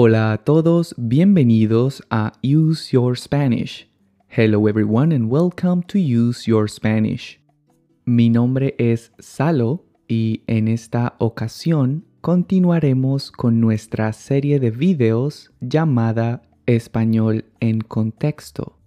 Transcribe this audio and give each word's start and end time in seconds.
Hola 0.00 0.30
a 0.30 0.38
todos, 0.38 0.94
bienvenidos 0.96 2.04
a 2.08 2.32
Use 2.40 2.92
Your 2.92 3.18
Spanish. 3.18 3.90
Hello 4.28 4.68
everyone 4.68 5.12
and 5.12 5.28
welcome 5.28 5.82
to 5.88 5.98
Use 5.98 6.48
Your 6.48 6.70
Spanish. 6.70 7.40
Mi 8.04 8.30
nombre 8.30 8.76
es 8.78 9.10
Salo 9.18 9.86
y 10.06 10.44
en 10.46 10.68
esta 10.68 11.16
ocasión 11.18 12.04
continuaremos 12.20 13.32
con 13.32 13.60
nuestra 13.60 14.12
serie 14.12 14.60
de 14.60 14.70
videos 14.70 15.50
llamada 15.60 16.42
Español 16.66 17.46
en 17.58 17.80
Contexto, 17.80 18.78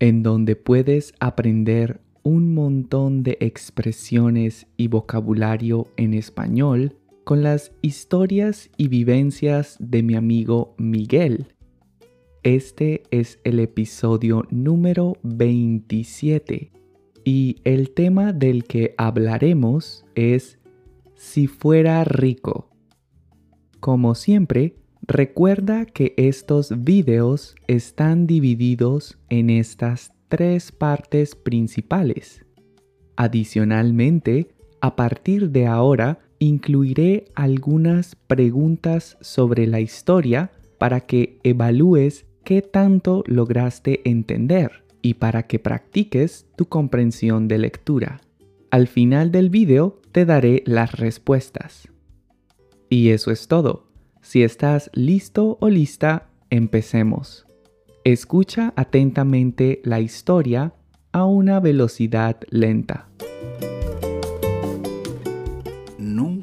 en 0.00 0.22
donde 0.22 0.54
puedes 0.54 1.14
aprender 1.18 2.02
un 2.24 2.52
montón 2.52 3.22
de 3.22 3.38
expresiones 3.40 4.66
y 4.76 4.88
vocabulario 4.88 5.86
en 5.96 6.12
español 6.12 6.94
con 7.28 7.42
las 7.42 7.72
historias 7.82 8.70
y 8.78 8.88
vivencias 8.88 9.76
de 9.80 10.02
mi 10.02 10.14
amigo 10.14 10.74
Miguel. 10.78 11.48
Este 12.42 13.02
es 13.10 13.38
el 13.44 13.60
episodio 13.60 14.46
número 14.48 15.18
27 15.24 16.72
y 17.24 17.56
el 17.64 17.90
tema 17.90 18.32
del 18.32 18.64
que 18.64 18.94
hablaremos 18.96 20.06
es 20.14 20.58
Si 21.16 21.48
fuera 21.48 22.02
rico. 22.04 22.70
Como 23.78 24.14
siempre, 24.14 24.76
recuerda 25.02 25.84
que 25.84 26.14
estos 26.16 26.82
videos 26.82 27.56
están 27.66 28.26
divididos 28.26 29.18
en 29.28 29.50
estas 29.50 30.14
tres 30.30 30.72
partes 30.72 31.34
principales. 31.34 32.46
Adicionalmente, 33.16 34.48
a 34.80 34.96
partir 34.96 35.50
de 35.50 35.66
ahora, 35.66 36.20
incluiré 36.38 37.26
algunas 37.34 38.14
preguntas 38.14 39.16
sobre 39.20 39.66
la 39.66 39.80
historia 39.80 40.52
para 40.78 41.00
que 41.00 41.38
evalúes 41.42 42.26
qué 42.44 42.62
tanto 42.62 43.24
lograste 43.26 44.08
entender 44.08 44.84
y 45.02 45.14
para 45.14 45.46
que 45.46 45.58
practiques 45.58 46.46
tu 46.56 46.66
comprensión 46.66 47.48
de 47.48 47.58
lectura. 47.58 48.20
Al 48.70 48.86
final 48.86 49.30
del 49.32 49.50
video 49.50 50.00
te 50.12 50.24
daré 50.24 50.62
las 50.66 50.92
respuestas. 50.92 51.88
Y 52.88 53.10
eso 53.10 53.30
es 53.30 53.48
todo. 53.48 53.88
Si 54.22 54.42
estás 54.42 54.90
listo 54.94 55.58
o 55.60 55.68
lista, 55.68 56.28
empecemos. 56.50 57.46
Escucha 58.04 58.72
atentamente 58.76 59.80
la 59.84 60.00
historia 60.00 60.74
a 61.12 61.24
una 61.24 61.60
velocidad 61.60 62.38
lenta. 62.50 63.08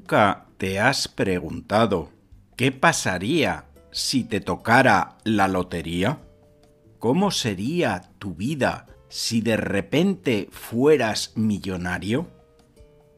¿Nunca 0.06 0.46
te 0.60 0.80
has 0.80 1.08
preguntado 1.08 2.12
qué 2.56 2.72
pasaría 2.72 3.66
si 3.90 4.24
te 4.24 4.40
tocara 4.40 5.18
la 5.24 5.48
lotería? 5.48 6.20
¿Cómo 7.00 7.32
sería 7.32 8.12
tu 8.20 8.36
vida 8.36 8.86
si 9.10 9.42
de 9.42 9.58
repente 9.58 10.48
fueras 10.52 11.32
millonario? 11.36 12.28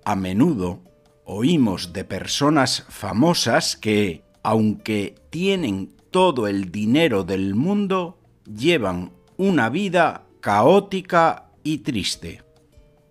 A 0.06 0.16
menudo 0.16 0.80
oímos 1.26 1.92
de 1.92 2.06
personas 2.06 2.86
famosas 2.88 3.76
que, 3.76 4.24
aunque 4.42 5.16
tienen 5.30 5.94
todo 6.10 6.48
el 6.48 6.72
dinero 6.72 7.26
del 7.26 7.54
mundo, 7.54 8.18
llevan 8.46 9.12
una 9.36 9.70
vida 9.70 10.24
caótica 10.40 11.50
y 11.66 11.80
triste. 11.80 12.44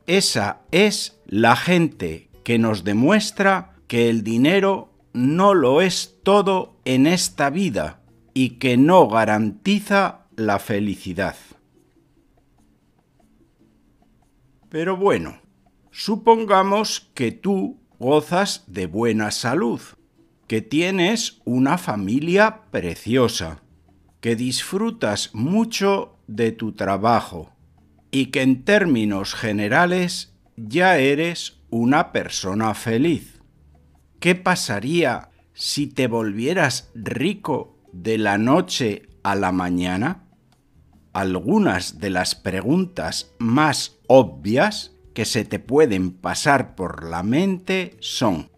Esa 0.06 0.62
es 0.70 1.20
la 1.26 1.56
gente 1.56 2.25
que 2.46 2.60
nos 2.60 2.84
demuestra 2.84 3.74
que 3.88 4.08
el 4.08 4.22
dinero 4.22 4.92
no 5.12 5.52
lo 5.52 5.80
es 5.80 6.14
todo 6.22 6.76
en 6.84 7.08
esta 7.08 7.50
vida 7.50 7.98
y 8.34 8.50
que 8.60 8.76
no 8.76 9.08
garantiza 9.08 10.26
la 10.36 10.60
felicidad. 10.60 11.34
Pero 14.68 14.96
bueno, 14.96 15.40
supongamos 15.90 17.10
que 17.14 17.32
tú 17.32 17.80
gozas 17.98 18.62
de 18.68 18.86
buena 18.86 19.32
salud, 19.32 19.80
que 20.46 20.62
tienes 20.62 21.40
una 21.44 21.78
familia 21.78 22.60
preciosa, 22.70 23.60
que 24.20 24.36
disfrutas 24.36 25.34
mucho 25.34 26.20
de 26.28 26.52
tu 26.52 26.74
trabajo 26.74 27.50
y 28.12 28.26
que 28.26 28.42
en 28.42 28.62
términos 28.62 29.34
generales 29.34 30.32
ya 30.56 30.98
eres 30.98 31.55
una 31.70 32.12
persona 32.12 32.74
feliz. 32.74 33.40
¿Qué 34.20 34.34
pasaría 34.34 35.30
si 35.52 35.86
te 35.86 36.06
volvieras 36.06 36.90
rico 36.94 37.78
de 37.92 38.18
la 38.18 38.38
noche 38.38 39.08
a 39.22 39.34
la 39.34 39.52
mañana? 39.52 40.24
Algunas 41.12 41.98
de 41.98 42.10
las 42.10 42.34
preguntas 42.34 43.34
más 43.38 43.98
obvias 44.06 44.92
que 45.14 45.24
se 45.24 45.44
te 45.44 45.58
pueden 45.58 46.12
pasar 46.12 46.74
por 46.74 47.04
la 47.08 47.22
mente 47.22 47.96
son 48.00 48.50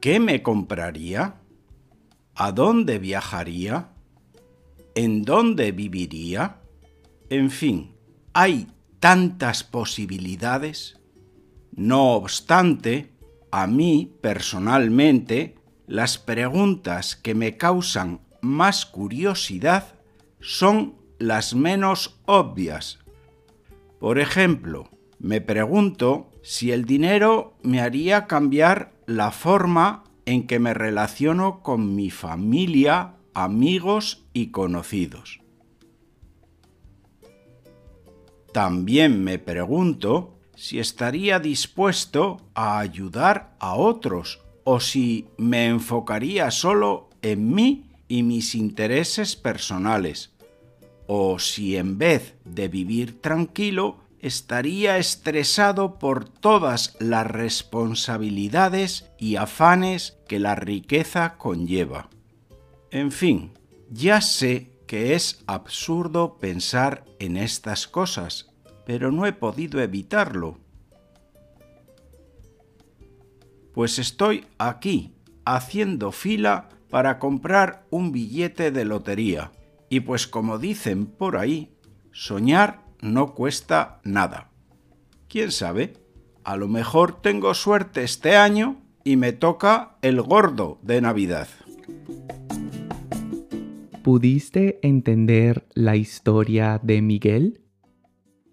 ¿Qué 0.00 0.18
me 0.18 0.42
compraría? 0.42 1.42
¿A 2.34 2.52
dónde 2.52 2.98
viajaría? 2.98 3.90
¿En 4.94 5.24
dónde 5.24 5.72
viviría? 5.72 6.62
En 7.28 7.50
fin, 7.50 7.94
hay 8.32 8.66
tantas 9.00 9.64
posibilidades. 9.64 11.00
No 11.72 12.12
obstante, 12.12 13.12
a 13.50 13.66
mí 13.66 14.12
personalmente, 14.20 15.56
las 15.86 16.18
preguntas 16.18 17.16
que 17.16 17.34
me 17.34 17.56
causan 17.56 18.20
más 18.42 18.86
curiosidad 18.86 19.94
son 20.40 20.94
las 21.18 21.54
menos 21.54 22.20
obvias. 22.26 23.00
Por 23.98 24.18
ejemplo, 24.18 24.88
me 25.18 25.40
pregunto 25.40 26.30
si 26.42 26.70
el 26.70 26.84
dinero 26.84 27.58
me 27.62 27.80
haría 27.80 28.26
cambiar 28.26 28.92
la 29.06 29.30
forma 29.30 30.04
en 30.24 30.46
que 30.46 30.58
me 30.58 30.74
relaciono 30.74 31.62
con 31.62 31.94
mi 31.94 32.10
familia, 32.10 33.16
amigos 33.34 34.24
y 34.32 34.46
conocidos. 34.48 35.39
También 38.52 39.22
me 39.22 39.38
pregunto 39.38 40.36
si 40.56 40.78
estaría 40.78 41.38
dispuesto 41.38 42.40
a 42.54 42.78
ayudar 42.78 43.54
a 43.60 43.74
otros 43.74 44.40
o 44.64 44.80
si 44.80 45.28
me 45.36 45.66
enfocaría 45.66 46.50
solo 46.50 47.08
en 47.22 47.54
mí 47.54 47.86
y 48.08 48.22
mis 48.22 48.54
intereses 48.54 49.36
personales, 49.36 50.32
o 51.06 51.38
si 51.38 51.76
en 51.76 51.96
vez 51.96 52.34
de 52.44 52.68
vivir 52.68 53.20
tranquilo 53.20 53.98
estaría 54.20 54.98
estresado 54.98 55.98
por 55.98 56.28
todas 56.28 56.96
las 57.00 57.26
responsabilidades 57.26 59.10
y 59.18 59.36
afanes 59.36 60.18
que 60.28 60.38
la 60.38 60.54
riqueza 60.54 61.36
conlleva. 61.38 62.10
En 62.90 63.12
fin, 63.12 63.52
ya 63.90 64.20
sé 64.20 64.69
que 64.90 65.14
es 65.14 65.44
absurdo 65.46 66.38
pensar 66.38 67.04
en 67.20 67.36
estas 67.36 67.86
cosas, 67.86 68.50
pero 68.84 69.12
no 69.12 69.24
he 69.24 69.32
podido 69.32 69.80
evitarlo. 69.80 70.58
Pues 73.72 74.00
estoy 74.00 74.48
aquí, 74.58 75.14
haciendo 75.44 76.10
fila 76.10 76.70
para 76.90 77.20
comprar 77.20 77.86
un 77.90 78.10
billete 78.10 78.72
de 78.72 78.84
lotería. 78.84 79.52
Y 79.90 80.00
pues 80.00 80.26
como 80.26 80.58
dicen 80.58 81.06
por 81.06 81.36
ahí, 81.36 81.72
soñar 82.10 82.82
no 83.00 83.32
cuesta 83.36 84.00
nada. 84.02 84.50
¿Quién 85.28 85.52
sabe? 85.52 85.98
A 86.42 86.56
lo 86.56 86.66
mejor 86.66 87.22
tengo 87.22 87.54
suerte 87.54 88.02
este 88.02 88.36
año 88.36 88.82
y 89.04 89.14
me 89.14 89.32
toca 89.32 89.98
el 90.02 90.20
gordo 90.20 90.80
de 90.82 91.00
Navidad. 91.00 91.46
¿Pudiste 94.10 94.80
entender 94.82 95.68
la 95.72 95.94
historia 95.94 96.80
de 96.82 97.00
Miguel? 97.00 97.60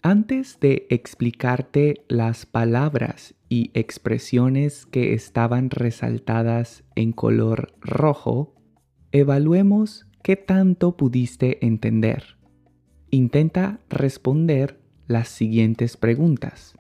Antes 0.03 0.59
de 0.59 0.85
explicarte 0.91 2.05
las 2.07 2.45
palabras 2.45 3.33
y 3.49 3.71
expresiones 3.73 4.85
que 4.85 5.15
estaban 5.15 5.71
resaltadas 5.71 6.83
en 6.93 7.11
color 7.11 7.73
rojo, 7.81 8.53
evaluemos 9.11 10.05
qué 10.21 10.35
tanto 10.35 10.95
pudiste 10.95 11.65
entender. 11.65 12.37
Intenta 13.09 13.79
responder 13.89 14.79
las 15.07 15.27
siguientes 15.27 15.97
preguntas. 15.97 16.77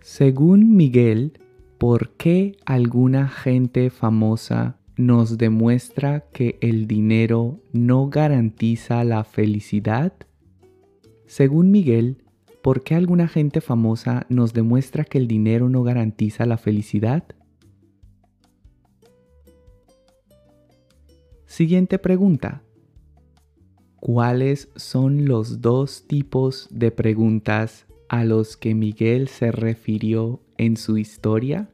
Según 0.00 0.74
Miguel, 0.74 1.38
¿por 1.78 2.10
qué 2.16 2.56
alguna 2.66 3.28
gente 3.28 3.90
famosa 3.90 4.79
nos 5.00 5.38
demuestra 5.38 6.26
que 6.30 6.58
el 6.60 6.86
dinero 6.86 7.62
no 7.72 8.10
garantiza 8.10 9.02
la 9.02 9.24
felicidad? 9.24 10.12
Según 11.26 11.70
Miguel, 11.70 12.22
¿por 12.62 12.82
qué 12.82 12.96
alguna 12.96 13.26
gente 13.26 13.62
famosa 13.62 14.26
nos 14.28 14.52
demuestra 14.52 15.04
que 15.04 15.16
el 15.16 15.26
dinero 15.26 15.70
no 15.70 15.82
garantiza 15.82 16.44
la 16.44 16.58
felicidad? 16.58 17.24
Siguiente 21.46 21.98
pregunta. 21.98 22.62
¿Cuáles 23.96 24.68
son 24.76 25.24
los 25.24 25.62
dos 25.62 26.06
tipos 26.06 26.68
de 26.70 26.90
preguntas 26.90 27.86
a 28.10 28.24
los 28.24 28.56
que 28.58 28.74
Miguel 28.74 29.28
se 29.28 29.50
refirió 29.50 30.42
en 30.58 30.76
su 30.76 30.98
historia? 30.98 31.70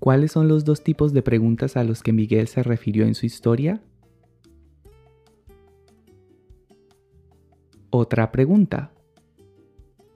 ¿Cuáles 0.00 0.32
son 0.32 0.48
los 0.48 0.64
dos 0.64 0.82
tipos 0.82 1.12
de 1.12 1.20
preguntas 1.20 1.76
a 1.76 1.84
los 1.84 2.02
que 2.02 2.14
Miguel 2.14 2.48
se 2.48 2.62
refirió 2.62 3.04
en 3.04 3.14
su 3.14 3.26
historia? 3.26 3.82
Otra 7.90 8.32
pregunta. 8.32 8.92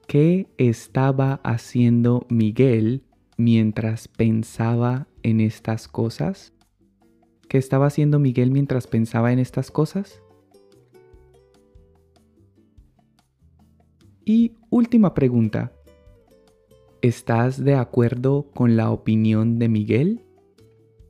¿Qué 0.06 0.48
estaba 0.56 1.34
haciendo 1.44 2.24
Miguel 2.30 3.04
mientras 3.36 4.08
pensaba 4.08 5.06
en 5.22 5.40
estas 5.40 5.86
cosas? 5.86 6.54
¿Qué 7.48 7.58
estaba 7.58 7.86
haciendo 7.86 8.18
Miguel 8.18 8.50
mientras 8.52 8.86
pensaba 8.86 9.32
en 9.32 9.38
estas 9.38 9.70
cosas? 9.70 10.22
Y 14.24 14.56
última 14.70 15.12
pregunta. 15.12 15.72
¿Estás 17.04 17.62
de 17.62 17.74
acuerdo 17.74 18.46
con 18.54 18.78
la 18.78 18.90
opinión 18.90 19.58
de 19.58 19.68
Miguel? 19.68 20.24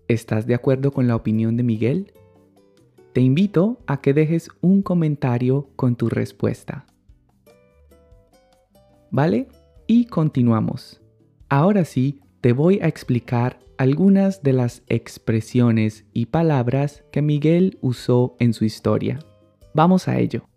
¿Estás 0.08 0.44
de 0.44 0.56
acuerdo 0.56 0.90
con 0.90 1.06
la 1.06 1.14
opinión 1.14 1.56
de 1.56 1.62
Miguel? 1.62 2.12
Te 3.12 3.20
invito 3.20 3.78
a 3.86 4.00
que 4.00 4.12
dejes 4.12 4.48
un 4.60 4.82
comentario 4.82 5.68
con 5.76 5.94
tu 5.94 6.08
respuesta. 6.08 6.84
¿Vale? 9.12 9.46
Y 9.86 10.06
continuamos. 10.06 11.00
Ahora 11.48 11.84
sí, 11.84 12.18
te 12.40 12.52
voy 12.52 12.80
a 12.80 12.88
explicar 12.88 13.60
algunas 13.78 14.42
de 14.42 14.52
las 14.52 14.82
expresiones 14.88 16.06
y 16.12 16.26
palabras 16.26 17.04
que 17.12 17.22
Miguel 17.22 17.78
usó 17.82 18.34
en 18.40 18.52
su 18.52 18.64
historia. 18.64 19.20
Vamos 19.74 20.08
a 20.08 20.18
ello. 20.18 20.48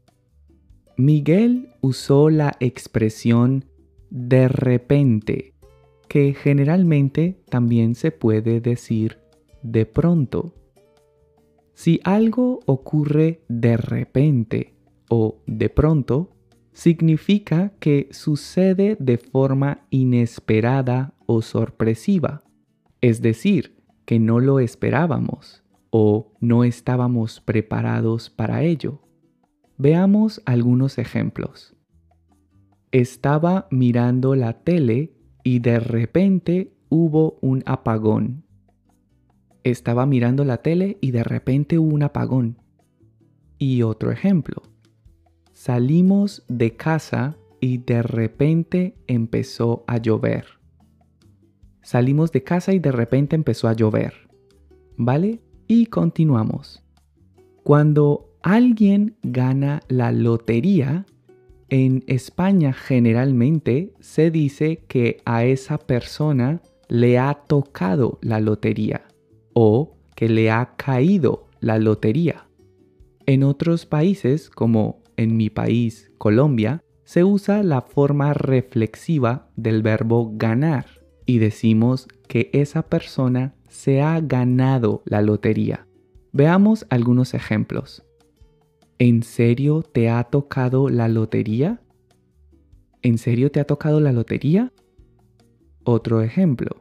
Miguel 0.98 1.76
usó 1.82 2.32
la 2.32 2.58
expresión 2.60 3.66
de 4.10 4.48
repente, 4.48 5.54
que 6.08 6.34
generalmente 6.34 7.42
también 7.50 7.96
se 7.96 8.12
puede 8.12 8.62
decir 8.62 9.20
de 9.62 9.86
pronto. 9.86 10.54
Si 11.74 12.00
algo 12.04 12.60
ocurre 12.66 13.42
de 13.50 13.78
repente 13.78 14.74
o 15.10 15.44
de 15.46 15.70
pronto, 15.70 16.32
significa 16.74 17.74
que 17.80 18.08
sucede 18.12 18.98
de 19.00 19.18
forma 19.18 19.86
inesperada 19.90 21.14
o 21.26 21.42
sorpresiva, 21.42 22.44
es 23.02 23.22
decir, 23.22 23.78
que 24.06 24.20
no 24.20 24.40
lo 24.40 24.60
esperábamos 24.60 25.64
o 25.90 26.34
no 26.40 26.64
estábamos 26.64 27.42
preparados 27.42 28.30
para 28.30 28.64
ello. 28.64 29.02
Veamos 29.78 30.42
algunos 30.46 30.98
ejemplos. 30.98 31.77
Estaba 32.92 33.68
mirando 33.70 34.36
la 34.36 34.64
tele 34.64 35.12
y 35.44 35.60
de 35.60 35.80
repente 35.80 36.72
hubo 36.88 37.38
un 37.42 37.62
apagón. 37.66 38.46
Estaba 39.64 40.06
mirando 40.06 40.46
la 40.46 40.62
tele 40.62 40.98
y 41.02 41.12
de 41.12 41.26
repente 41.26 41.78
hubo 41.78 41.94
un 41.94 42.04
apagón. 42.04 42.58
Y 43.58 43.82
otro 43.82 44.12
ejemplo. 44.12 44.62
Salimos 45.52 46.46
de 46.48 46.78
casa 46.78 47.36
y 47.60 47.80
de 47.80 48.04
repente 48.04 48.96
empezó 49.08 49.84
a 49.88 49.98
llover. 49.98 50.46
Salimos 51.82 52.32
de 52.32 52.44
casa 52.44 52.74
y 52.74 52.80
de 52.80 52.94
repente 52.94 53.36
empezó 53.36 53.68
a 53.68 53.74
llover. 53.74 54.30
¿Vale? 54.96 55.42
Y 55.68 55.88
continuamos. 55.88 56.84
Cuando 57.64 58.34
alguien 58.44 59.18
gana 59.24 59.82
la 59.90 60.14
lotería, 60.14 61.06
en 61.70 62.04
España 62.08 62.74
generalmente 62.74 63.94
se 64.00 64.32
dice 64.32 64.84
que 64.88 65.22
a 65.26 65.44
esa 65.44 65.78
persona 65.78 66.62
le 66.88 67.20
ha 67.20 67.34
tocado 67.34 68.20
la 68.22 68.40
lotería 68.40 69.06
o 69.54 69.98
que 70.16 70.30
le 70.30 70.50
ha 70.50 70.76
caído 70.78 71.48
la 71.60 71.78
lotería. 71.78 72.48
En 73.26 73.44
otros 73.44 73.86
países, 73.86 74.50
como 74.50 75.04
en 75.18 75.36
mi 75.36 75.50
país, 75.50 76.12
Colombia, 76.18 76.82
se 77.04 77.24
usa 77.24 77.64
la 77.64 77.82
forma 77.82 78.34
reflexiva 78.34 79.50
del 79.56 79.82
verbo 79.82 80.32
ganar 80.36 80.86
y 81.26 81.40
decimos 81.40 82.08
que 82.28 82.50
esa 82.54 82.84
persona 82.84 83.56
se 83.68 84.02
ha 84.02 84.20
ganado 84.22 85.04
la 85.06 85.22
lotería. 85.22 85.88
Veamos 86.32 86.86
algunos 86.90 87.34
ejemplos. 87.34 88.07
¿En 89.00 89.22
serio 89.22 89.84
te 89.84 90.10
ha 90.10 90.24
tocado 90.24 90.90
la 90.90 91.08
lotería? 91.08 91.82
¿En 93.04 93.20
serio 93.20 93.52
te 93.52 93.60
ha 93.60 93.64
tocado 93.64 94.00
la 94.00 94.12
lotería? 94.12 94.74
Otro 95.84 96.22
ejemplo. 96.22 96.78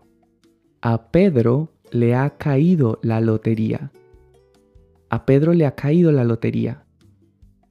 A 0.80 1.10
Pedro 1.10 1.74
le 1.92 2.14
ha 2.14 2.38
caído 2.38 2.98
la 3.02 3.20
lotería. 3.20 3.92
A 5.10 5.26
Pedro 5.26 5.52
le 5.52 5.66
ha 5.66 5.74
caído 5.74 6.10
la 6.10 6.24
lotería. 6.24 6.86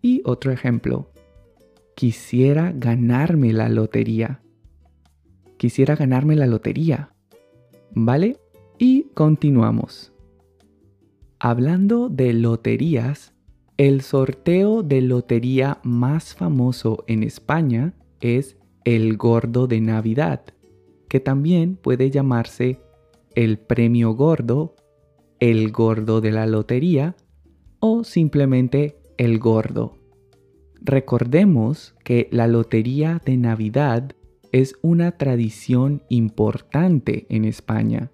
Y 0.04 0.22
otro 0.26 0.52
ejemplo. 0.52 1.12
Quisiera 1.96 2.72
ganarme 2.72 3.52
la 3.52 3.68
lotería. 3.68 4.42
Quisiera 5.58 5.96
ganarme 5.96 6.36
la 6.36 6.46
lotería. 6.46 7.14
¿Vale? 7.96 8.38
Y 8.78 9.06
continuamos. 9.16 10.14
Hablando 11.40 12.10
de 12.10 12.34
loterías, 12.34 13.35
el 13.78 14.02
sorteo 14.02 14.84
de 14.84 15.02
lotería 15.02 15.80
más 15.84 16.34
famoso 16.34 17.04
en 17.08 17.24
España 17.24 17.94
es 18.22 18.58
el 18.86 19.18
Gordo 19.18 19.68
de 19.68 19.82
Navidad, 19.82 20.46
que 21.10 21.20
también 21.20 21.76
puede 21.76 22.10
llamarse 22.10 22.80
el 23.36 23.58
Premio 23.58 24.14
Gordo, 24.14 24.76
el 25.42 25.74
Gordo 25.74 26.22
de 26.22 26.32
la 26.32 26.46
Lotería 26.46 27.18
o 27.82 28.06
simplemente 28.06 28.98
el 29.18 29.40
Gordo. 29.40 29.98
Recordemos 30.82 31.96
que 32.06 32.30
la 32.32 32.48
Lotería 32.48 33.22
de 33.26 33.36
Navidad 33.36 34.14
es 34.54 34.76
una 34.84 35.18
tradición 35.18 36.02
importante 36.08 37.26
en 37.28 37.44
España 37.44 38.10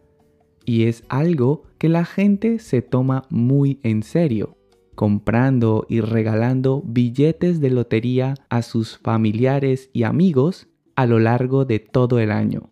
y 0.66 0.86
es 0.86 1.04
algo 1.08 1.64
que 1.78 1.88
la 1.88 2.06
gente 2.06 2.58
se 2.58 2.82
toma 2.82 3.26
muy 3.30 3.80
en 3.84 4.02
serio 4.02 4.58
comprando 5.02 5.88
y 5.90 6.02
regalando 6.02 6.84
billetes 6.86 7.60
de 7.60 7.72
lotería 7.72 8.36
a 8.50 8.62
sus 8.62 9.00
familiares 9.00 9.90
y 9.94 10.04
amigos 10.04 10.68
a 10.96 11.08
lo 11.08 11.18
largo 11.18 11.66
de 11.66 11.80
todo 11.80 12.20
el 12.20 12.30
año. 12.32 12.70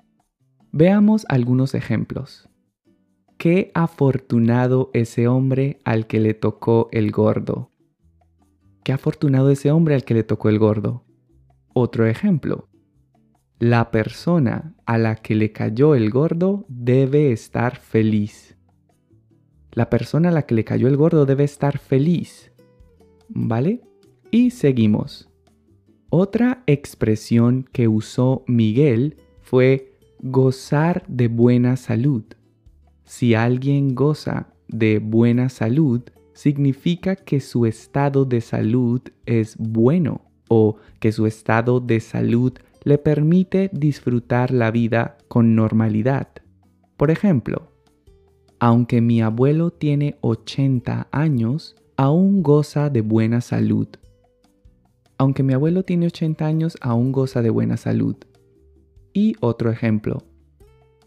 Veamos 0.71 1.25
algunos 1.27 1.73
ejemplos. 1.73 2.47
Qué 3.39 3.71
afortunado 3.73 4.91
ese 4.93 5.27
hombre 5.27 5.79
al 5.85 6.05
que 6.05 6.19
le 6.19 6.35
tocó 6.35 6.87
el 6.91 7.09
gordo. 7.09 7.71
Qué 8.83 8.93
afortunado 8.93 9.49
ese 9.49 9.71
hombre 9.71 9.95
al 9.95 10.03
que 10.03 10.13
le 10.13 10.23
tocó 10.23 10.49
el 10.49 10.59
gordo. 10.59 11.05
Otro 11.73 12.05
ejemplo. 12.05 12.69
La 13.57 13.89
persona 13.89 14.75
a 14.85 14.99
la 14.99 15.15
que 15.15 15.33
le 15.33 15.51
cayó 15.51 15.95
el 15.95 16.11
gordo 16.11 16.67
debe 16.67 17.31
estar 17.31 17.77
feliz. 17.77 18.58
La 19.79 19.89
persona 19.89 20.27
a 20.27 20.31
la 20.33 20.41
que 20.41 20.55
le 20.55 20.65
cayó 20.65 20.89
el 20.89 20.97
gordo 20.97 21.25
debe 21.25 21.45
estar 21.45 21.77
feliz. 21.77 22.51
¿Vale? 23.29 23.79
Y 24.29 24.49
seguimos. 24.51 25.29
Otra 26.09 26.63
expresión 26.67 27.63
que 27.71 27.87
usó 27.87 28.43
Miguel 28.45 29.15
fue 29.39 29.93
gozar 30.19 31.05
de 31.07 31.29
buena 31.29 31.77
salud. 31.77 32.25
Si 33.05 33.35
alguien 33.35 33.95
goza 33.95 34.49
de 34.67 34.99
buena 34.99 35.47
salud, 35.47 36.01
significa 36.33 37.15
que 37.15 37.39
su 37.39 37.65
estado 37.65 38.25
de 38.25 38.41
salud 38.41 38.99
es 39.25 39.55
bueno 39.57 40.25
o 40.49 40.75
que 40.99 41.13
su 41.13 41.25
estado 41.25 41.79
de 41.79 42.01
salud 42.01 42.51
le 42.83 42.97
permite 42.97 43.69
disfrutar 43.71 44.51
la 44.51 44.71
vida 44.71 45.17
con 45.29 45.55
normalidad. 45.55 46.27
Por 46.97 47.11
ejemplo, 47.11 47.68
aunque 48.59 49.01
mi 49.01 49.21
abuelo 49.21 49.71
tiene 49.71 50.17
80 50.21 51.07
años, 51.11 51.75
aún 51.95 52.43
goza 52.43 52.89
de 52.89 53.01
buena 53.01 53.41
salud. 53.41 53.87
Aunque 55.17 55.43
mi 55.43 55.53
abuelo 55.53 55.83
tiene 55.83 56.07
80 56.07 56.45
años, 56.45 56.77
aún 56.81 57.11
goza 57.11 57.41
de 57.41 57.49
buena 57.49 57.77
salud. 57.77 58.15
Y 59.13 59.35
otro 59.39 59.71
ejemplo. 59.71 60.23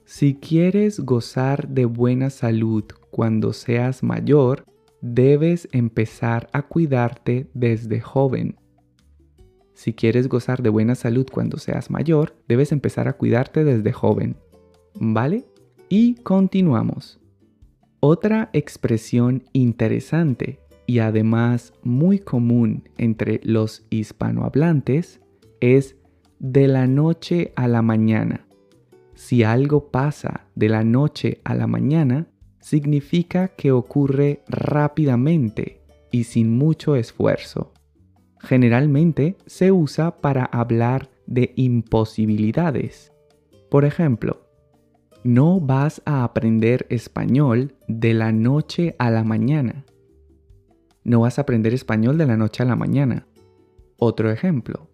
Si 0.05 0.35
quieres 0.35 1.01
gozar 1.01 1.69
de 1.69 1.85
buena 1.85 2.31
salud 2.31 2.85
cuando 3.11 3.53
seas 3.53 4.03
mayor, 4.03 4.65
debes 5.01 5.69
empezar 5.73 6.49
a 6.53 6.63
cuidarte 6.63 7.49
desde 7.55 8.01
joven. 8.01 8.57
Si 9.75 9.95
quieres 9.95 10.29
gozar 10.29 10.63
de 10.63 10.69
buena 10.69 10.95
salud 10.95 11.27
cuando 11.31 11.59
seas 11.59 11.91
mayor, 11.91 12.35
debes 12.49 12.73
empezar 12.73 13.09
a 13.09 13.15
cuidarte 13.15 13.65
desde 13.65 13.93
joven. 13.93 14.37
¿Vale? 14.95 15.45
Y 15.89 16.15
continuamos. 16.17 17.22
Otra 18.05 18.51
expresión 18.53 19.45
interesante 19.53 20.59
y 20.87 20.99
además 20.99 21.73
muy 21.85 22.19
común 22.19 22.89
entre 22.99 23.41
los 23.45 23.87
hispanohablantes 23.91 25.21
es 25.61 25.95
de 26.41 26.67
la 26.67 26.89
noche 26.89 27.53
a 27.55 27.69
la 27.69 27.81
mañana. 27.81 28.49
Si 29.15 29.45
algo 29.45 29.93
pasa 29.93 30.49
de 30.57 30.69
la 30.69 30.83
noche 30.83 31.41
a 31.45 31.55
la 31.55 31.69
mañana, 31.69 32.27
significa 32.59 33.55
que 33.57 33.71
ocurre 33.71 34.43
rápidamente 34.49 35.81
y 36.11 36.25
sin 36.25 36.59
mucho 36.59 36.97
esfuerzo. 36.97 37.73
Generalmente 38.41 39.37
se 39.47 39.71
usa 39.71 40.17
para 40.17 40.45
hablar 40.47 41.09
de 41.29 41.53
imposibilidades. 41.55 43.13
Por 43.71 43.85
ejemplo, 43.85 44.42
no 45.25 45.61
vas 45.61 46.03
a 46.05 46.25
aprender 46.25 46.87
español 46.91 47.75
de 47.87 48.15
la 48.15 48.33
noche 48.33 48.97
a 48.99 49.11
la 49.11 49.25
mañana. 49.25 49.85
No 51.05 51.21
vas 51.21 51.39
a 51.39 51.43
aprender 51.43 51.75
español 51.75 52.19
de 52.19 52.27
la 52.27 52.37
noche 52.37 52.63
a 52.63 52.67
la 52.67 52.77
mañana. 52.77 53.27
Otro 53.99 54.31
ejemplo. 54.31 54.89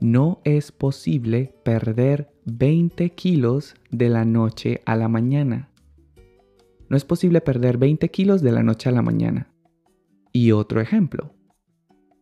No 0.00 0.40
es 0.44 0.72
posible 0.72 1.54
perder 1.62 2.30
20 2.46 3.10
kilos 3.10 3.74
de 3.90 4.08
la 4.08 4.24
noche 4.24 4.82
a 4.86 4.96
la 4.96 5.08
mañana. 5.08 5.70
No 6.88 6.96
es 6.96 7.04
posible 7.04 7.40
perder 7.40 7.78
20 7.78 8.10
kilos 8.10 8.42
de 8.42 8.52
la 8.52 8.62
noche 8.62 8.88
a 8.88 8.92
la 8.92 9.02
mañana. 9.02 9.48
Y 10.32 10.52
otro 10.52 10.80
ejemplo. 10.80 11.32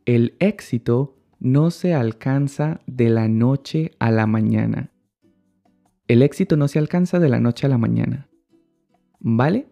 El 0.04 0.34
éxito 0.40 1.16
no 1.40 1.70
se 1.70 1.94
alcanza 1.94 2.80
de 2.86 3.10
la 3.10 3.28
noche 3.28 3.92
a 3.98 4.10
la 4.10 4.26
mañana. 4.26 4.90
El 6.08 6.22
éxito 6.22 6.56
no 6.56 6.68
se 6.68 6.78
alcanza 6.78 7.20
de 7.20 7.28
la 7.28 7.38
noche 7.38 7.66
a 7.66 7.68
la 7.68 7.76
mañana. 7.76 8.30
¿Vale? 9.20 9.68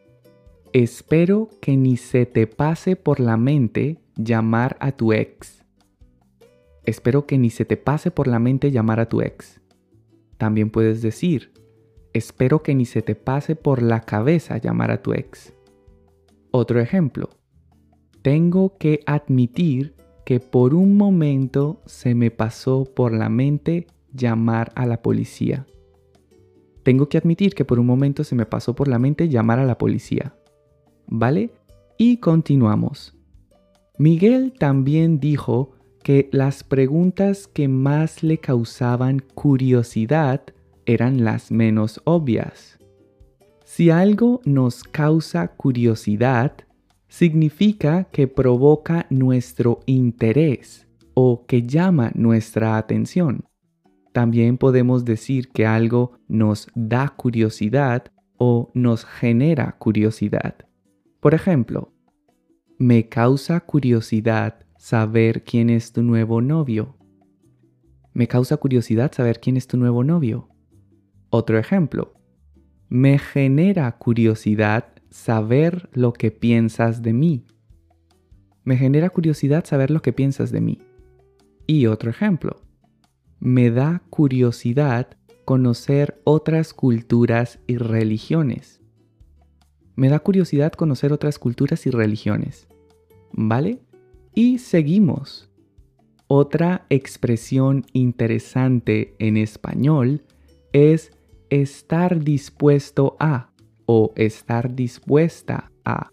espero 0.73 1.49
que 1.61 1.77
ni 1.77 1.97
se 1.97 2.25
te 2.25 2.47
pase 2.47 2.95
por 2.95 3.19
la 3.19 3.37
mente 3.37 3.99
llamar 4.15 4.77
a 4.79 4.93
tu 4.93 5.13
ex. 5.13 5.63
Espero 6.85 7.27
que 7.27 7.37
ni 7.37 7.51
se 7.51 7.65
te 7.65 7.77
pase 7.77 8.09
por 8.09 8.25
la 8.25 8.39
mente 8.39 8.71
llamar 8.71 8.99
a 8.99 9.07
tu 9.07 9.21
ex. 9.21 9.61
También 10.39 10.71
puedes 10.71 11.03
decir, 11.03 11.53
espero 12.17 12.63
que 12.63 12.75
ni 12.75 12.85
se 12.85 13.01
te 13.01 13.15
pase 13.15 13.55
por 13.55 13.81
la 13.81 14.01
cabeza 14.01 14.57
llamar 14.57 14.91
a 14.91 15.01
tu 15.01 15.13
ex. 15.13 15.53
Otro 16.51 16.79
ejemplo, 16.79 17.29
tengo 18.21 18.77
que 18.77 19.01
admitir 19.05 19.95
que 20.25 20.39
por 20.39 20.73
un 20.73 20.97
momento 20.97 21.81
se 21.85 22.13
me 22.13 22.31
pasó 22.31 22.83
por 22.83 23.13
la 23.13 23.29
mente 23.29 23.87
llamar 24.11 24.71
a 24.75 24.85
la 24.85 25.01
policía. 25.01 25.65
Tengo 26.83 27.09
que 27.09 27.17
admitir 27.17 27.53
que 27.53 27.65
por 27.65 27.79
un 27.79 27.85
momento 27.85 28.23
se 28.23 28.35
me 28.35 28.45
pasó 28.45 28.75
por 28.75 28.87
la 28.87 28.99
mente 28.99 29.29
llamar 29.29 29.59
a 29.59 29.65
la 29.65 29.77
policía. 29.77 30.35
¿Vale? 31.07 31.51
Y 31.97 32.17
continuamos. 32.17 33.15
Miguel 33.97 34.53
también 34.57 35.19
dijo 35.19 35.71
que 36.03 36.29
las 36.31 36.63
preguntas 36.63 37.47
que 37.47 37.67
más 37.67 38.23
le 38.23 38.37
causaban 38.37 39.19
curiosidad 39.33 40.41
eran 40.87 41.23
las 41.23 41.51
menos 41.51 42.01
obvias. 42.05 42.79
Si 43.63 43.91
algo 43.91 44.41
nos 44.45 44.83
causa 44.83 45.49
curiosidad, 45.49 46.53
significa 47.07 48.05
que 48.05 48.27
provoca 48.27 49.05
nuestro 49.09 49.81
interés 49.85 50.87
o 51.13 51.45
que 51.45 51.63
llama 51.63 52.11
nuestra 52.15 52.77
atención. 52.77 53.45
También 54.13 54.57
podemos 54.57 55.05
decir 55.05 55.49
que 55.49 55.67
algo 55.67 56.13
nos 56.27 56.69
da 56.73 57.09
curiosidad 57.09 58.05
o 58.37 58.71
nos 58.73 59.05
genera 59.05 59.73
curiosidad. 59.77 60.55
Por 61.19 61.33
ejemplo, 61.33 61.91
me 62.79 63.09
causa 63.09 63.59
curiosidad 63.59 64.65
saber 64.77 65.43
quién 65.43 65.69
es 65.69 65.91
tu 65.91 66.03
nuevo 66.03 66.41
novio. 66.41 66.95
Me 68.13 68.27
causa 68.27 68.57
curiosidad 68.57 69.11
saber 69.11 69.39
quién 69.39 69.57
es 69.57 69.67
tu 69.67 69.77
nuevo 69.77 70.03
novio. 70.03 70.49
Otro 71.29 71.57
ejemplo. 71.57 72.13
Me 72.89 73.19
genera 73.19 73.91
curiosidad 73.97 74.85
saber 75.09 75.89
lo 75.93 76.13
que 76.13 76.31
piensas 76.31 77.01
de 77.01 77.13
mí. 77.13 77.45
Me 78.63 78.77
genera 78.77 79.09
curiosidad 79.09 79.65
saber 79.65 79.91
lo 79.91 80.01
que 80.01 80.13
piensas 80.13 80.51
de 80.51 80.61
mí. 80.61 80.81
Y 81.65 81.87
otro 81.87 82.09
ejemplo. 82.09 82.61
Me 83.39 83.71
da 83.71 84.01
curiosidad 84.09 85.07
conocer 85.43 86.19
otras 86.23 86.73
culturas 86.73 87.59
y 87.67 87.77
religiones. 87.77 88.81
Me 89.95 90.09
da 90.09 90.19
curiosidad 90.19 90.71
conocer 90.73 91.11
otras 91.11 91.39
culturas 91.39 91.85
y 91.87 91.89
religiones. 91.89 92.67
¿Vale? 93.33 93.79
Y 94.33 94.59
seguimos. 94.59 95.49
Otra 96.27 96.85
expresión 96.89 97.85
interesante 97.93 99.15
en 99.19 99.37
español 99.37 100.23
es 100.73 101.16
estar 101.49 102.23
dispuesto 102.23 103.15
a 103.19 103.51
o 103.85 104.13
estar 104.15 104.75
dispuesta 104.75 105.71
a. 105.85 106.11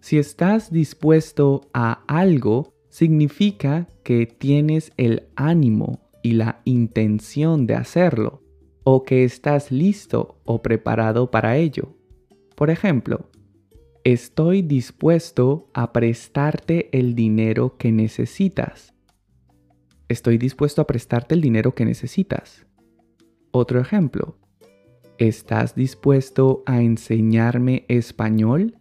Si 0.00 0.18
estás 0.18 0.70
dispuesto 0.70 1.62
a 1.74 2.04
algo, 2.06 2.74
significa 2.88 3.88
que 4.04 4.26
tienes 4.26 4.92
el 4.96 5.28
ánimo 5.36 6.08
y 6.22 6.32
la 6.32 6.62
intención 6.64 7.66
de 7.66 7.74
hacerlo, 7.74 8.42
o 8.84 9.02
que 9.02 9.24
estás 9.24 9.70
listo 9.70 10.40
o 10.44 10.62
preparado 10.62 11.30
para 11.30 11.56
ello. 11.56 11.94
Por 12.54 12.70
ejemplo, 12.70 13.28
estoy 14.04 14.62
dispuesto 14.62 15.68
a 15.74 15.92
prestarte 15.92 16.88
el 16.98 17.14
dinero 17.14 17.76
que 17.76 17.92
necesitas. 17.92 18.94
Estoy 20.08 20.38
dispuesto 20.38 20.80
a 20.80 20.86
prestarte 20.86 21.34
el 21.34 21.42
dinero 21.42 21.74
que 21.74 21.84
necesitas. 21.84 22.66
Otro 23.50 23.80
ejemplo, 23.80 24.38
¿Estás 25.18 25.74
dispuesto 25.74 26.62
a 26.64 26.80
enseñarme 26.80 27.84
español? 27.88 28.78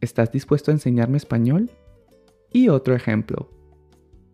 ¿Estás 0.00 0.32
dispuesto 0.32 0.72
a 0.72 0.74
enseñarme 0.74 1.16
español? 1.16 1.70
Y 2.52 2.68
otro 2.68 2.96
ejemplo. 2.96 3.48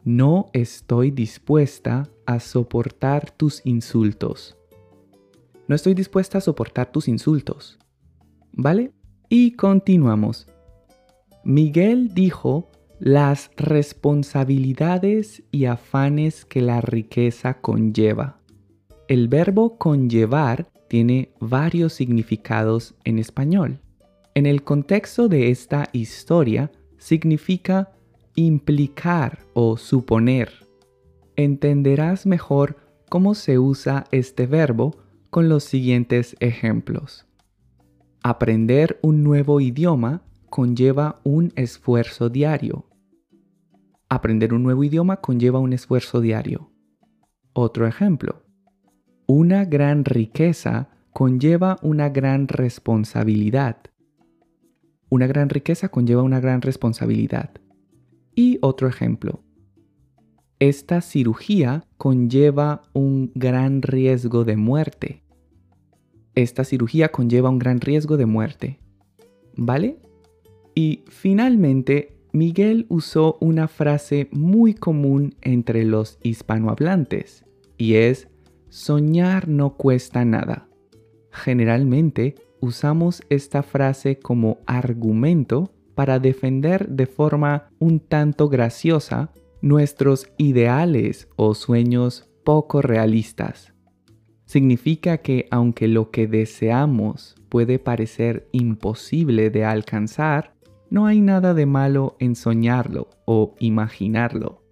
No 0.04 0.48
estoy 0.54 1.10
dispuesta 1.10 2.08
a 2.24 2.40
soportar 2.40 3.30
tus 3.32 3.60
insultos. 3.66 4.56
No 5.66 5.74
estoy 5.74 5.92
dispuesta 5.92 6.38
a 6.38 6.40
soportar 6.40 6.90
tus 6.90 7.06
insultos. 7.06 7.78
¿Vale? 8.52 8.92
Y 9.28 9.56
continuamos. 9.56 10.46
Miguel 11.44 12.14
dijo 12.14 12.70
las 12.98 13.50
responsabilidades 13.58 15.42
y 15.50 15.66
afanes 15.66 16.46
que 16.46 16.62
la 16.62 16.80
riqueza 16.80 17.60
conlleva. 17.60 18.40
El 19.06 19.28
verbo 19.28 19.76
conllevar 19.76 20.70
tiene 20.88 21.32
varios 21.40 21.92
significados 21.92 22.94
en 23.04 23.18
español. 23.18 23.80
En 24.34 24.46
el 24.46 24.62
contexto 24.62 25.28
de 25.28 25.50
esta 25.50 25.88
historia, 25.92 26.70
significa 26.98 27.92
implicar 28.34 29.46
o 29.54 29.76
suponer. 29.76 30.50
entenderás 31.36 32.26
mejor 32.26 32.76
cómo 33.08 33.34
se 33.34 33.60
usa 33.60 34.04
este 34.10 34.46
verbo 34.46 34.96
con 35.30 35.48
los 35.48 35.62
siguientes 35.62 36.36
ejemplos. 36.40 37.26
Aprender 38.22 38.98
un 39.02 39.22
nuevo 39.22 39.60
idioma 39.60 40.22
conlleva 40.50 41.20
un 41.22 41.52
esfuerzo 41.54 42.28
diario. 42.28 42.86
Aprender 44.08 44.52
un 44.52 44.64
nuevo 44.64 44.82
idioma 44.82 45.20
conlleva 45.20 45.60
un 45.60 45.72
esfuerzo 45.72 46.20
diario. 46.20 46.72
Otro 47.52 47.86
ejemplo. 47.86 48.47
Una 49.30 49.66
gran 49.66 50.06
riqueza 50.06 50.88
conlleva 51.12 51.78
una 51.82 52.08
gran 52.08 52.48
responsabilidad. 52.48 53.76
Una 55.10 55.26
gran 55.26 55.50
riqueza 55.50 55.90
conlleva 55.90 56.22
una 56.22 56.40
gran 56.40 56.62
responsabilidad. 56.62 57.50
Y 58.34 58.56
otro 58.62 58.88
ejemplo. 58.88 59.42
Esta 60.60 61.02
cirugía 61.02 61.84
conlleva 61.98 62.80
un 62.94 63.30
gran 63.34 63.82
riesgo 63.82 64.44
de 64.44 64.56
muerte. 64.56 65.22
Esta 66.34 66.64
cirugía 66.64 67.10
conlleva 67.10 67.50
un 67.50 67.58
gran 67.58 67.82
riesgo 67.82 68.16
de 68.16 68.24
muerte. 68.24 68.80
¿Vale? 69.58 69.98
Y 70.74 71.04
finalmente, 71.08 72.16
Miguel 72.32 72.86
usó 72.88 73.36
una 73.42 73.68
frase 73.68 74.30
muy 74.32 74.72
común 74.72 75.34
entre 75.42 75.84
los 75.84 76.18
hispanohablantes, 76.22 77.44
y 77.76 77.96
es, 77.96 78.28
soñar 78.68 79.48
no 79.48 79.76
cuesta 79.76 80.24
nada. 80.24 80.68
Generalmente 81.30 82.34
usamos 82.60 83.22
esta 83.28 83.62
frase 83.62 84.18
como 84.18 84.58
argumento 84.66 85.70
para 85.94 86.18
defender 86.18 86.88
de 86.88 87.06
forma 87.06 87.70
un 87.78 88.00
tanto 88.00 88.48
graciosa 88.48 89.32
nuestros 89.60 90.30
ideales 90.36 91.28
o 91.36 91.54
sueños 91.54 92.28
poco 92.44 92.82
realistas. 92.82 93.74
Significa 94.44 95.18
que 95.18 95.46
aunque 95.50 95.88
lo 95.88 96.10
que 96.10 96.26
deseamos 96.26 97.34
puede 97.48 97.78
parecer 97.78 98.48
imposible 98.52 99.50
de 99.50 99.64
alcanzar, 99.64 100.54
no 100.90 101.06
hay 101.06 101.20
nada 101.20 101.52
de 101.52 101.66
malo 101.66 102.16
en 102.18 102.34
soñarlo 102.34 103.10
o 103.26 103.54
imaginarlo. 103.58 104.62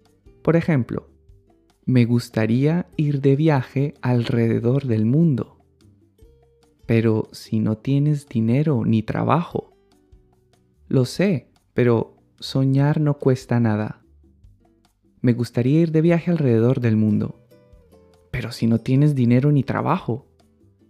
Por 0.41 0.55
ejemplo, 0.55 1.09
me 1.87 2.03
gustaría 2.03 2.85
ir 2.97 3.21
de 3.21 3.37
viaje 3.37 3.93
alrededor 4.01 4.87
del 4.87 5.05
mundo. 5.05 5.63
Pero 6.85 7.29
si 7.31 7.61
no 7.61 7.77
tienes 7.77 8.27
dinero 8.27 8.83
ni 8.85 9.03
trabajo. 9.03 9.73
Lo 10.89 11.05
sé, 11.05 11.49
pero 11.73 12.17
soñar 12.41 12.99
no 12.99 13.17
cuesta 13.19 13.61
nada. 13.61 14.01
Me 15.21 15.31
gustaría 15.31 15.79
ir 15.79 15.93
de 15.93 16.01
viaje 16.01 16.29
alrededor 16.29 16.81
del 16.81 16.97
mundo. 16.97 17.47
Pero 18.31 18.51
si 18.51 18.67
no 18.67 18.79
tienes 18.79 19.15
dinero 19.15 19.53
ni 19.53 19.63
trabajo. 19.63 20.27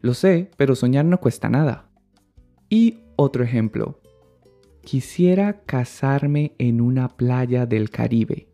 Lo 0.01 0.15
sé, 0.15 0.49
pero 0.57 0.73
soñar 0.73 1.05
no 1.05 1.19
cuesta 1.19 1.47
nada. 1.47 1.91
Y 2.69 3.01
otro 3.17 3.43
ejemplo. 3.43 4.01
Quisiera 4.81 5.61
casarme 5.61 6.55
en 6.57 6.81
una 6.81 7.07
playa 7.07 7.67
del 7.67 7.91
Caribe. 7.91 8.47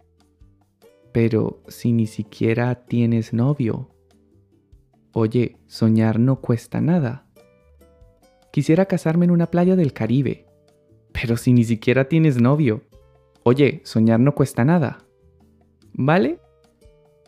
Pero 1.14 1.62
si 1.68 1.94
ni 1.94 2.08
siquiera 2.08 2.86
tienes 2.86 3.34
novio. 3.34 3.90
Oye, 5.14 5.58
soñar 5.68 6.20
no 6.20 6.42
cuesta 6.42 6.82
nada. 6.82 7.28
Quisiera 8.52 8.86
casarme 8.86 9.26
en 9.26 9.32
una 9.32 9.52
playa 9.52 9.76
del 9.76 9.94
Caribe. 9.94 10.48
Pero 11.12 11.38
si 11.38 11.54
ni 11.54 11.64
siquiera 11.64 12.10
tienes 12.10 12.42
novio. 12.42 12.82
Oye, 13.44 13.82
soñar 13.84 14.20
no 14.20 14.34
cuesta 14.34 14.66
nada. 14.66 15.06
¿Vale? 15.94 16.40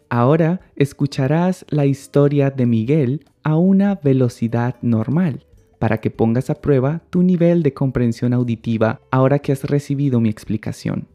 Ahora 0.10 0.62
escucharás 0.76 1.66
la 1.70 1.86
historia 1.86 2.50
de 2.50 2.66
Miguel 2.66 3.26
a 3.44 3.58
una 3.58 3.96
velocidad 3.96 4.76
normal 4.82 5.46
para 5.78 6.00
que 6.00 6.10
pongas 6.10 6.50
a 6.50 6.56
prueba 6.56 7.04
tu 7.10 7.22
nivel 7.22 7.62
de 7.62 7.74
comprensión 7.74 8.34
auditiva 8.34 9.02
ahora 9.12 9.40
que 9.40 9.52
has 9.52 9.64
recibido 9.66 10.20
mi 10.20 10.30
explicación. 10.30 11.08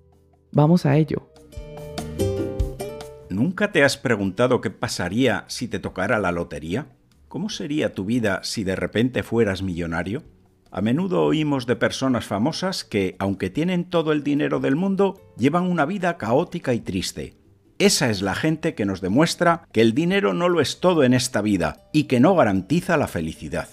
Vamos 0.52 0.86
a 0.86 0.96
ello. 0.96 1.29
¿Nunca 3.30 3.70
te 3.70 3.84
has 3.84 3.96
preguntado 3.96 4.60
qué 4.60 4.70
pasaría 4.70 5.44
si 5.46 5.68
te 5.68 5.78
tocara 5.78 6.18
la 6.18 6.32
lotería? 6.32 6.88
¿Cómo 7.28 7.48
sería 7.48 7.94
tu 7.94 8.04
vida 8.04 8.40
si 8.42 8.64
de 8.64 8.74
repente 8.74 9.22
fueras 9.22 9.62
millonario? 9.62 10.24
A 10.72 10.80
menudo 10.80 11.22
oímos 11.22 11.64
de 11.66 11.76
personas 11.76 12.24
famosas 12.24 12.82
que, 12.82 13.14
aunque 13.20 13.48
tienen 13.48 13.84
todo 13.84 14.10
el 14.10 14.24
dinero 14.24 14.58
del 14.58 14.74
mundo, 14.74 15.32
llevan 15.38 15.70
una 15.70 15.86
vida 15.86 16.18
caótica 16.18 16.74
y 16.74 16.80
triste. 16.80 17.36
Esa 17.78 18.10
es 18.10 18.20
la 18.20 18.34
gente 18.34 18.74
que 18.74 18.84
nos 18.84 19.00
demuestra 19.00 19.62
que 19.70 19.80
el 19.80 19.94
dinero 19.94 20.34
no 20.34 20.48
lo 20.48 20.60
es 20.60 20.80
todo 20.80 21.04
en 21.04 21.14
esta 21.14 21.40
vida 21.40 21.88
y 21.92 22.04
que 22.04 22.18
no 22.18 22.34
garantiza 22.34 22.96
la 22.96 23.06
felicidad. 23.06 23.68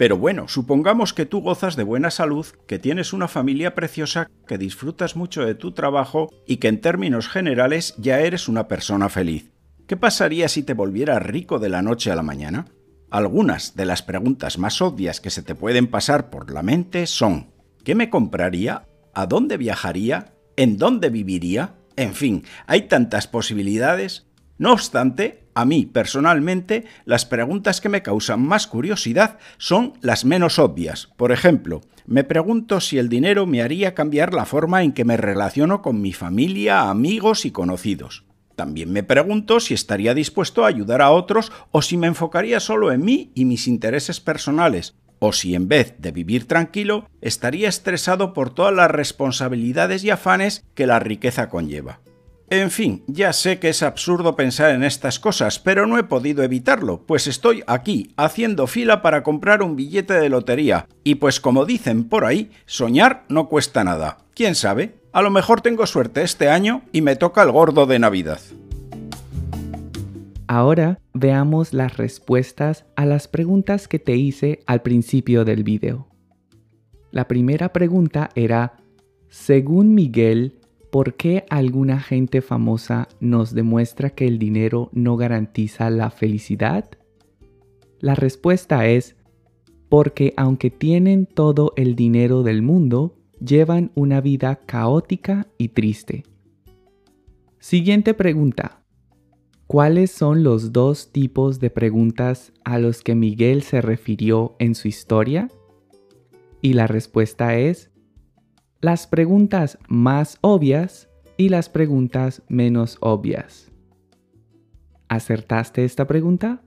Pero 0.00 0.16
bueno, 0.16 0.48
supongamos 0.48 1.12
que 1.12 1.26
tú 1.26 1.42
gozas 1.42 1.76
de 1.76 1.82
buena 1.82 2.10
salud, 2.10 2.46
que 2.66 2.78
tienes 2.78 3.12
una 3.12 3.28
familia 3.28 3.74
preciosa, 3.74 4.30
que 4.46 4.56
disfrutas 4.56 5.14
mucho 5.14 5.44
de 5.44 5.54
tu 5.54 5.72
trabajo 5.72 6.30
y 6.46 6.56
que 6.56 6.68
en 6.68 6.80
términos 6.80 7.28
generales 7.28 7.94
ya 7.98 8.20
eres 8.20 8.48
una 8.48 8.66
persona 8.66 9.10
feliz. 9.10 9.50
¿Qué 9.86 9.98
pasaría 9.98 10.48
si 10.48 10.62
te 10.62 10.72
volvieras 10.72 11.22
rico 11.22 11.58
de 11.58 11.68
la 11.68 11.82
noche 11.82 12.10
a 12.10 12.16
la 12.16 12.22
mañana? 12.22 12.64
Algunas 13.10 13.76
de 13.76 13.84
las 13.84 14.00
preguntas 14.00 14.56
más 14.56 14.80
obvias 14.80 15.20
que 15.20 15.28
se 15.28 15.42
te 15.42 15.54
pueden 15.54 15.86
pasar 15.86 16.30
por 16.30 16.50
la 16.50 16.62
mente 16.62 17.06
son 17.06 17.50
¿qué 17.84 17.94
me 17.94 18.08
compraría? 18.08 18.86
¿A 19.12 19.26
dónde 19.26 19.58
viajaría? 19.58 20.32
¿En 20.56 20.78
dónde 20.78 21.10
viviría? 21.10 21.74
En 21.96 22.14
fin, 22.14 22.44
hay 22.66 22.88
tantas 22.88 23.26
posibilidades. 23.26 24.28
No 24.56 24.72
obstante, 24.72 25.39
a 25.54 25.64
mí, 25.64 25.86
personalmente, 25.86 26.84
las 27.04 27.26
preguntas 27.26 27.80
que 27.80 27.88
me 27.88 28.02
causan 28.02 28.42
más 28.46 28.66
curiosidad 28.66 29.38
son 29.58 29.94
las 30.00 30.24
menos 30.24 30.58
obvias. 30.58 31.08
Por 31.16 31.32
ejemplo, 31.32 31.80
me 32.06 32.24
pregunto 32.24 32.80
si 32.80 32.98
el 32.98 33.08
dinero 33.08 33.46
me 33.46 33.62
haría 33.62 33.94
cambiar 33.94 34.34
la 34.34 34.44
forma 34.44 34.82
en 34.82 34.92
que 34.92 35.04
me 35.04 35.16
relaciono 35.16 35.82
con 35.82 36.00
mi 36.00 36.12
familia, 36.12 36.88
amigos 36.90 37.44
y 37.44 37.50
conocidos. 37.50 38.24
También 38.56 38.92
me 38.92 39.02
pregunto 39.02 39.58
si 39.60 39.74
estaría 39.74 40.12
dispuesto 40.12 40.64
a 40.64 40.68
ayudar 40.68 41.02
a 41.02 41.10
otros 41.10 41.50
o 41.70 41.82
si 41.82 41.96
me 41.96 42.08
enfocaría 42.08 42.60
solo 42.60 42.92
en 42.92 43.04
mí 43.04 43.30
y 43.34 43.44
mis 43.44 43.66
intereses 43.66 44.20
personales, 44.20 44.96
o 45.18 45.32
si 45.32 45.54
en 45.54 45.68
vez 45.68 45.94
de 45.98 46.12
vivir 46.12 46.46
tranquilo, 46.46 47.08
estaría 47.20 47.68
estresado 47.68 48.32
por 48.32 48.52
todas 48.52 48.74
las 48.74 48.90
responsabilidades 48.90 50.04
y 50.04 50.10
afanes 50.10 50.64
que 50.74 50.86
la 50.86 50.98
riqueza 50.98 51.48
conlleva. 51.48 52.00
En 52.52 52.72
fin, 52.72 53.04
ya 53.06 53.32
sé 53.32 53.60
que 53.60 53.68
es 53.68 53.80
absurdo 53.84 54.34
pensar 54.34 54.72
en 54.72 54.82
estas 54.82 55.20
cosas, 55.20 55.60
pero 55.60 55.86
no 55.86 55.98
he 55.98 56.02
podido 56.02 56.42
evitarlo, 56.42 57.06
pues 57.06 57.28
estoy 57.28 57.62
aquí, 57.68 58.12
haciendo 58.16 58.66
fila 58.66 59.02
para 59.02 59.22
comprar 59.22 59.62
un 59.62 59.76
billete 59.76 60.14
de 60.14 60.28
lotería, 60.28 60.88
y 61.04 61.14
pues 61.14 61.38
como 61.38 61.64
dicen 61.64 62.08
por 62.08 62.24
ahí, 62.24 62.50
soñar 62.66 63.24
no 63.28 63.48
cuesta 63.48 63.84
nada. 63.84 64.18
¿Quién 64.34 64.56
sabe? 64.56 64.96
A 65.12 65.22
lo 65.22 65.30
mejor 65.30 65.60
tengo 65.60 65.86
suerte 65.86 66.22
este 66.22 66.48
año 66.48 66.82
y 66.90 67.02
me 67.02 67.14
toca 67.14 67.44
el 67.44 67.52
gordo 67.52 67.86
de 67.86 68.00
Navidad. 68.00 68.40
Ahora 70.48 70.98
veamos 71.14 71.72
las 71.72 71.98
respuestas 71.98 72.84
a 72.96 73.06
las 73.06 73.28
preguntas 73.28 73.86
que 73.86 74.00
te 74.00 74.16
hice 74.16 74.58
al 74.66 74.82
principio 74.82 75.44
del 75.44 75.62
video. 75.62 76.08
La 77.12 77.28
primera 77.28 77.72
pregunta 77.72 78.30
era, 78.34 78.78
según 79.28 79.94
Miguel, 79.94 80.59
¿Por 80.90 81.14
qué 81.14 81.44
alguna 81.50 82.00
gente 82.00 82.42
famosa 82.42 83.08
nos 83.20 83.54
demuestra 83.54 84.10
que 84.10 84.26
el 84.26 84.40
dinero 84.40 84.90
no 84.92 85.16
garantiza 85.16 85.88
la 85.88 86.10
felicidad? 86.10 86.90
La 88.00 88.16
respuesta 88.16 88.86
es 88.86 89.16
porque 89.88 90.34
aunque 90.36 90.70
tienen 90.70 91.26
todo 91.26 91.72
el 91.76 91.94
dinero 91.94 92.42
del 92.42 92.62
mundo, 92.62 93.16
llevan 93.40 93.92
una 93.94 94.20
vida 94.20 94.56
caótica 94.66 95.46
y 95.58 95.68
triste. 95.68 96.24
Siguiente 97.58 98.14
pregunta. 98.14 98.82
¿Cuáles 99.66 100.10
son 100.10 100.42
los 100.42 100.72
dos 100.72 101.12
tipos 101.12 101.60
de 101.60 101.70
preguntas 101.70 102.52
a 102.64 102.80
los 102.80 103.02
que 103.02 103.14
Miguel 103.14 103.62
se 103.62 103.80
refirió 103.80 104.56
en 104.58 104.74
su 104.74 104.88
historia? 104.88 105.48
Y 106.60 106.72
la 106.72 106.88
respuesta 106.88 107.56
es 107.56 107.89
las 108.80 109.06
preguntas 109.06 109.78
más 109.88 110.38
obvias 110.40 111.10
y 111.36 111.50
las 111.50 111.68
preguntas 111.68 112.42
menos 112.48 112.96
obvias. 113.00 113.70
¿Acertaste 115.08 115.84
esta 115.84 116.06
pregunta? 116.06 116.62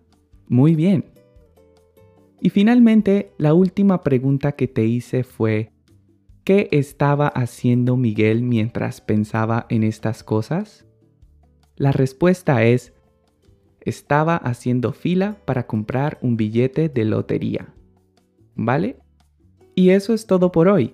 Muy 0.48 0.76
bien. 0.76 1.06
Y 2.40 2.50
finalmente, 2.50 3.32
la 3.38 3.54
última 3.54 4.02
pregunta 4.02 4.52
que 4.52 4.68
te 4.68 4.86
hice 4.86 5.24
fue, 5.24 5.72
¿qué 6.44 6.68
estaba 6.72 7.30
haciendo 7.30 7.98
Miguel 7.98 8.44
mientras 8.44 9.02
pensaba 9.02 9.66
en 9.70 9.84
estas 9.84 10.24
cosas? 10.24 10.86
La 11.78 11.92
respuesta 11.92 12.64
es, 12.64 12.94
estaba 13.82 14.36
haciendo 14.36 14.92
fila 14.92 15.38
para 15.46 15.66
comprar 15.66 16.20
un 16.22 16.38
billete 16.38 16.90
de 16.90 17.06
lotería. 17.06 17.74
¿Vale? 18.56 18.98
Y 19.74 19.90
eso 19.90 20.14
es 20.14 20.28
todo 20.28 20.52
por 20.52 20.68
hoy. 20.68 20.94